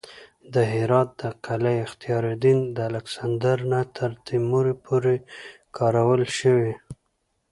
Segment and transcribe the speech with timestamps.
[0.53, 5.15] د هرات د قلعه اختیارالدین د الکسندر نه تر تیمور پورې
[5.77, 6.73] کارول شوې